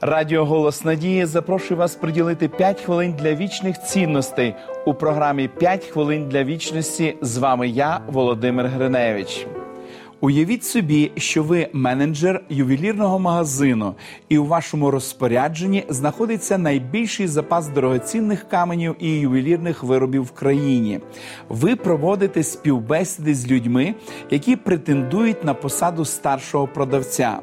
Радіо 0.00 0.44
Голос 0.44 0.84
Надії 0.84 1.26
запрошує 1.26 1.78
вас 1.78 1.94
приділити 1.94 2.48
5 2.48 2.80
хвилин 2.80 3.14
для 3.18 3.34
вічних 3.34 3.82
цінностей 3.82 4.54
у 4.86 4.94
програмі 4.94 5.50
«5 5.60 5.90
хвилин 5.90 6.28
для 6.28 6.44
вічності. 6.44 7.16
З 7.20 7.38
вами 7.38 7.68
я, 7.68 8.00
Володимир 8.06 8.66
Гриневич. 8.66 9.46
Уявіть 10.20 10.64
собі, 10.64 11.12
що 11.16 11.42
ви 11.42 11.68
менеджер 11.72 12.44
ювелірного 12.48 13.18
магазину, 13.18 13.94
і 14.28 14.38
у 14.38 14.46
вашому 14.46 14.90
розпорядженні 14.90 15.84
знаходиться 15.88 16.58
найбільший 16.58 17.26
запас 17.26 17.68
дорогоцінних 17.68 18.48
каменів 18.48 18.96
і 18.98 19.10
ювелірних 19.10 19.82
виробів 19.82 20.22
в 20.22 20.30
країні. 20.30 21.00
Ви 21.48 21.76
проводите 21.76 22.42
співбесіди 22.42 23.34
з 23.34 23.50
людьми, 23.50 23.94
які 24.30 24.56
претендують 24.56 25.44
на 25.44 25.54
посаду 25.54 26.04
старшого 26.04 26.66
продавця. 26.66 27.40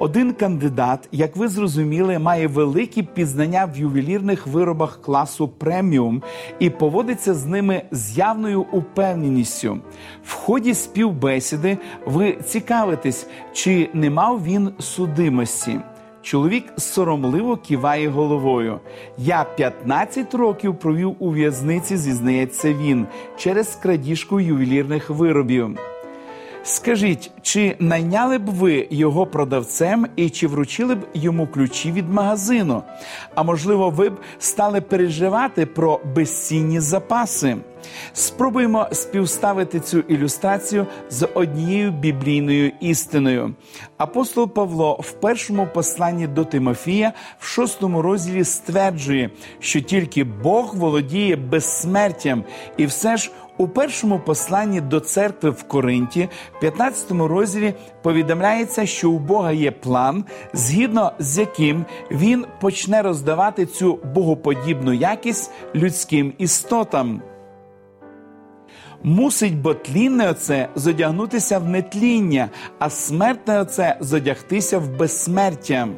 Один 0.00 0.32
кандидат, 0.32 1.08
як 1.12 1.36
ви 1.36 1.48
зрозуміли, 1.48 2.18
має 2.18 2.46
великі 2.46 3.02
пізнання 3.02 3.64
в 3.74 3.78
ювелірних 3.78 4.46
виробах 4.46 5.00
класу 5.02 5.48
преміум 5.48 6.22
і 6.58 6.70
поводиться 6.70 7.34
з 7.34 7.46
ними 7.46 7.82
з 7.90 8.18
явною 8.18 8.60
упевненістю. 8.72 9.78
В 10.24 10.32
ході 10.34 10.74
співбесіди 10.74 11.78
ви 12.06 12.38
цікавитесь, 12.44 13.26
чи 13.52 13.90
не 13.94 14.10
мав 14.10 14.44
він 14.44 14.70
судимості. 14.78 15.80
Чоловік 16.22 16.64
соромливо 16.76 17.56
киває 17.56 18.08
головою. 18.08 18.80
Я 19.18 19.44
15 19.56 20.34
років 20.34 20.78
провів 20.78 21.16
у 21.18 21.30
в'язниці, 21.30 21.96
зізнається 21.96 22.72
він, 22.72 23.06
через 23.36 23.74
крадіжку 23.74 24.40
ювелірних 24.40 25.10
виробів. 25.10 25.78
Скажіть, 26.62 27.30
чи 27.42 27.76
найняли 27.78 28.38
б 28.38 28.50
ви 28.50 28.86
його 28.90 29.26
продавцем 29.26 30.06
і 30.16 30.30
чи 30.30 30.46
вручили 30.46 30.94
б 30.94 31.06
йому 31.14 31.46
ключі 31.46 31.92
від 31.92 32.12
магазину? 32.12 32.82
А 33.34 33.42
можливо, 33.42 33.90
ви 33.90 34.10
б 34.10 34.20
стали 34.38 34.80
переживати 34.80 35.66
про 35.66 36.00
безцінні 36.14 36.80
запаси? 36.80 37.56
Спробуємо 38.12 38.86
співставити 38.92 39.80
цю 39.80 39.98
ілюстрацію 39.98 40.86
з 41.10 41.28
однією 41.34 41.90
біблійною 41.90 42.72
істиною. 42.80 43.54
Апостол 43.96 44.48
Павло 44.48 45.00
в 45.00 45.12
першому 45.12 45.68
посланні 45.74 46.26
до 46.26 46.44
Тимофія 46.44 47.12
в 47.38 47.46
шостому 47.46 48.02
розділі 48.02 48.44
стверджує, 48.44 49.30
що 49.60 49.80
тільки 49.80 50.24
Бог 50.24 50.76
володіє 50.76 51.36
безсмертям, 51.36 52.44
і 52.76 52.86
все 52.86 53.16
ж 53.16 53.30
у 53.60 53.68
першому 53.68 54.18
посланні 54.18 54.80
до 54.80 55.00
церкви 55.00 55.50
в 55.50 55.62
Коринті, 55.62 56.28
15 56.60 57.10
розділі, 57.10 57.74
повідомляється, 58.02 58.86
що 58.86 59.10
у 59.10 59.18
Бога 59.18 59.52
є 59.52 59.70
план, 59.70 60.24
згідно 60.52 61.12
з 61.18 61.38
яким 61.38 61.84
він 62.10 62.46
почне 62.60 63.02
роздавати 63.02 63.66
цю 63.66 63.98
богоподібну 64.14 64.92
якість 64.92 65.50
людським 65.74 66.32
істотам. 66.38 67.22
Мусить 69.02 69.60
бо 69.60 69.74
тлінне 69.74 70.30
оце 70.30 70.68
зодягнутися 70.74 71.58
в 71.58 71.68
нетління, 71.68 72.50
а 72.78 72.90
смертне 72.90 73.60
оце 73.60 73.96
зодягтися 74.00 74.78
в 74.78 74.96
безсмертя. 74.96 75.88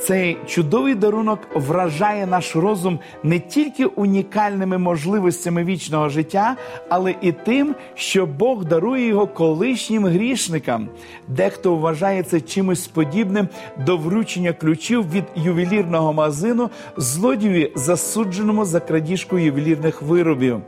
Цей 0.00 0.36
чудовий 0.46 0.94
дарунок 0.94 1.38
вражає 1.54 2.26
наш 2.26 2.56
розум 2.56 2.98
не 3.22 3.38
тільки 3.38 3.86
унікальними 3.86 4.78
можливостями 4.78 5.64
вічного 5.64 6.08
життя, 6.08 6.56
але 6.88 7.14
і 7.20 7.32
тим, 7.32 7.74
що 7.94 8.26
Бог 8.26 8.64
дарує 8.64 9.06
його 9.06 9.26
колишнім 9.26 10.06
грішникам. 10.06 10.88
Дехто 11.28 11.74
вважає 11.76 12.22
це 12.22 12.40
чимось 12.40 12.86
подібним 12.86 13.48
до 13.86 13.96
вручення 13.96 14.52
ключів 14.52 15.10
від 15.10 15.24
ювелірного 15.36 16.12
магазину 16.12 16.70
злодію, 16.96 17.70
засудженому 17.74 18.64
за 18.64 18.80
крадіжку 18.80 19.38
ювелірних 19.38 20.02
виробів. 20.02 20.60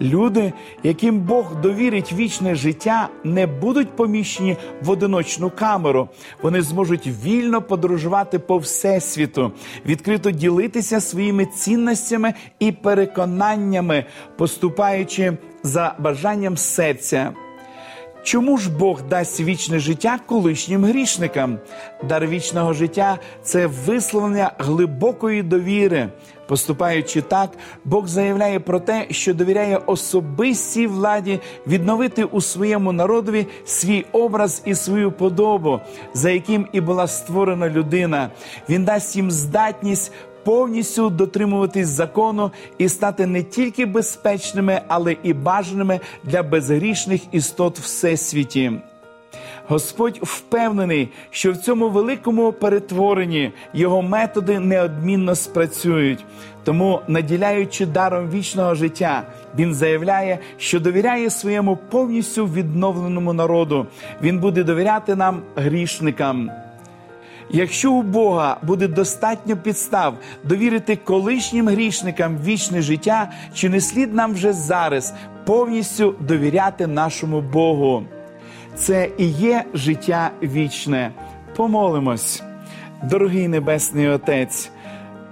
Люди, 0.00 0.52
яким 0.82 1.20
Бог 1.20 1.60
довірить 1.60 2.12
вічне 2.12 2.54
життя, 2.54 3.08
не 3.24 3.46
будуть 3.46 3.96
поміщені 3.96 4.56
в 4.82 4.90
одиночну 4.90 5.50
камеру. 5.50 6.08
Вони 6.42 6.62
зможуть 6.62 7.06
вільно 7.24 7.62
подорожувати 7.62 8.38
по 8.38 8.58
всесвіту, 8.58 9.52
відкрито 9.86 10.30
ділитися 10.30 11.00
своїми 11.00 11.46
цінностями 11.46 12.34
і 12.58 12.72
переконаннями, 12.72 14.04
поступаючи 14.36 15.32
за 15.62 15.94
бажанням 15.98 16.56
серця. 16.56 17.32
Чому 18.28 18.58
ж 18.58 18.70
Бог 18.70 19.02
дасть 19.02 19.40
вічне 19.40 19.78
життя 19.78 20.18
колишнім 20.26 20.84
грішникам? 20.84 21.58
Дар 22.08 22.26
вічного 22.26 22.72
життя 22.72 23.18
це 23.42 23.66
висловлення 23.66 24.52
глибокої 24.58 25.42
довіри. 25.42 26.08
Поступаючи 26.48 27.22
так, 27.22 27.50
Бог 27.84 28.06
заявляє 28.06 28.60
про 28.60 28.80
те, 28.80 29.06
що 29.10 29.34
довіряє 29.34 29.76
особистій 29.76 30.86
владі 30.86 31.40
відновити 31.66 32.24
у 32.24 32.40
своєму 32.40 32.92
народові 32.92 33.46
свій 33.64 34.04
образ 34.12 34.62
і 34.64 34.74
свою 34.74 35.12
подобу, 35.12 35.80
за 36.14 36.30
яким 36.30 36.68
і 36.72 36.80
була 36.80 37.06
створена 37.06 37.68
людина. 37.68 38.30
Він 38.68 38.84
дасть 38.84 39.16
їм 39.16 39.30
здатність. 39.30 40.12
Повністю 40.48 41.10
дотримуватись 41.10 41.88
закону 41.88 42.50
і 42.78 42.88
стати 42.88 43.26
не 43.26 43.42
тільки 43.42 43.86
безпечними, 43.86 44.80
але 44.88 45.16
і 45.22 45.32
бажаними 45.32 46.00
для 46.24 46.42
безгрішних 46.42 47.22
істот 47.32 47.78
всесвіті. 47.78 48.72
Господь 49.66 50.18
впевнений, 50.22 51.08
що 51.30 51.52
в 51.52 51.56
цьому 51.56 51.88
великому 51.88 52.52
перетворенні 52.52 53.52
його 53.74 54.02
методи 54.02 54.60
неодмінно 54.60 55.34
спрацюють. 55.34 56.24
Тому, 56.64 57.00
наділяючи 57.08 57.86
даром 57.86 58.30
вічного 58.30 58.74
життя, 58.74 59.22
він 59.58 59.74
заявляє, 59.74 60.38
що 60.58 60.80
довіряє 60.80 61.30
своєму 61.30 61.78
повністю 61.90 62.46
відновленому 62.46 63.32
народу. 63.32 63.86
Він 64.22 64.38
буде 64.38 64.64
довіряти 64.64 65.14
нам 65.14 65.42
грішникам. 65.56 66.50
Якщо 67.50 67.92
у 67.92 68.02
Бога 68.02 68.56
буде 68.62 68.88
достатньо 68.88 69.56
підстав 69.56 70.14
довірити 70.44 70.96
колишнім 70.96 71.68
грішникам 71.68 72.38
вічне 72.44 72.82
життя, 72.82 73.32
чи 73.54 73.68
не 73.68 73.80
слід 73.80 74.14
нам 74.14 74.32
вже 74.32 74.52
зараз 74.52 75.14
повністю 75.44 76.14
довіряти 76.20 76.86
нашому 76.86 77.40
Богу? 77.40 78.04
Це 78.74 79.10
і 79.18 79.26
є 79.26 79.64
життя 79.74 80.30
вічне. 80.42 81.10
Помолимось, 81.56 82.42
дорогий 83.02 83.48
Небесний 83.48 84.08
Отець. 84.08 84.70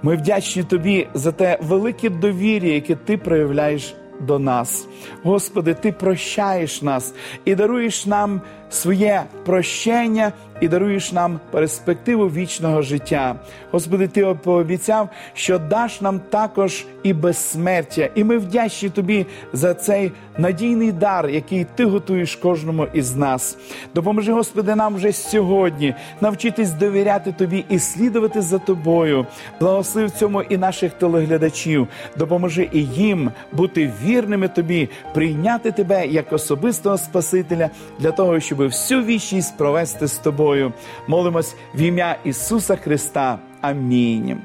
Ми 0.03 0.15
вдячні 0.15 0.63
Тобі 0.63 1.07
за 1.13 1.31
те 1.31 1.59
велике 1.61 2.09
довір'я, 2.09 2.73
яке 2.73 2.95
Ти 2.95 3.17
проявляєш 3.17 3.95
до 4.19 4.39
нас. 4.39 4.87
Господи, 5.23 5.73
Ти 5.73 5.91
прощаєш 5.91 6.81
нас 6.81 7.13
і 7.45 7.55
даруєш 7.55 8.05
нам 8.05 8.41
своє 8.69 9.23
прощення 9.45 10.31
і 10.61 10.67
даруєш 10.67 11.11
нам 11.11 11.39
перспективу 11.51 12.25
вічного 12.27 12.81
життя. 12.81 13.35
Господи, 13.71 14.07
Ти 14.07 14.35
пообіцяв, 14.43 15.09
що 15.33 15.59
даш 15.59 16.01
нам 16.01 16.19
також 16.19 16.85
і 17.03 17.13
безсмертя. 17.13 18.09
І 18.15 18.23
ми 18.23 18.37
вдячні 18.37 18.89
Тобі 18.89 19.25
за 19.53 19.73
цей 19.73 20.11
надійний 20.37 20.91
дар, 20.91 21.29
який 21.29 21.65
Ти 21.75 21.85
готуєш 21.85 22.35
кожному 22.35 22.87
із 22.93 23.15
нас. 23.15 23.57
Допоможи, 23.95 24.33
Господи, 24.33 24.75
нам 24.75 24.95
вже 24.95 25.11
сьогодні 25.11 25.95
навчитись 26.21 26.71
довіряти 26.71 27.31
Тобі 27.31 27.65
і 27.69 27.79
слідувати 27.79 28.41
за 28.41 28.59
Тобою. 28.59 29.25
Благослови 29.59 30.07
в 30.07 30.11
цьому 30.11 30.41
і 30.41 30.57
наших 30.57 30.93
телеглядачів. 30.93 31.87
Допоможи 32.17 32.69
і 32.73 32.85
їм 32.85 33.31
бути 33.51 33.91
вірними 34.03 34.47
Тобі, 34.47 34.89
прийняти 35.13 35.71
Тебе 35.71 36.07
як 36.07 36.33
особистого 36.33 36.97
Спасителя 36.97 37.69
для 37.99 38.11
того, 38.11 38.39
щоб 38.39 38.56
всю 38.65 39.03
вічність 39.03 39.57
провести 39.57 40.07
з 40.07 40.17
тобою. 40.17 40.73
Молимось 41.07 41.55
в 41.75 41.81
ім'я 41.81 42.17
Ісуса 42.23 42.75
Христа. 42.75 43.39
Амінь. 43.61 44.41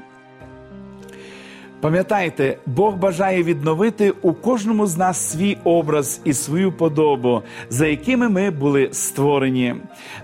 Пам'ятайте, 1.83 2.57
Бог 2.65 2.95
бажає 2.95 3.43
відновити 3.43 4.13
у 4.21 4.33
кожному 4.33 4.87
з 4.87 4.97
нас 4.97 5.29
свій 5.31 5.57
образ 5.63 6.21
і 6.23 6.33
свою 6.33 6.71
подобу, 6.71 7.41
за 7.69 7.87
якими 7.87 8.29
ми 8.29 8.51
були 8.51 8.89
створені. 8.91 9.75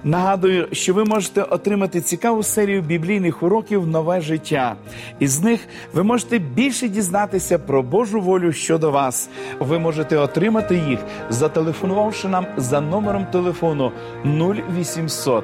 Нагадую, 0.04 0.68
що 0.72 0.94
ви 0.94 1.06
можете 1.06 1.42
отримати 1.42 2.02
цікаву 2.02 2.44
серію 2.44 2.82
біблійних 2.82 3.44
уроків 3.44 3.88
Нове 3.88 4.22
життя. 4.22 4.76
Із 5.20 5.44
них 5.44 5.60
ви 5.94 6.04
можете 6.04 6.40
більше 6.40 6.88
дізнатися 6.88 7.60
про 7.60 7.84
Божу 7.84 8.22
волю 8.22 8.52
щодо 8.54 8.92
вас. 8.92 9.30
Ви 9.60 9.80
можете 9.80 10.18
отримати 10.18 10.76
їх, 10.76 11.00
зателефонувавши 11.30 12.28
нам 12.28 12.46
за 12.58 12.82
номером 12.82 13.26
телефону 13.26 13.92
0800 14.26 15.44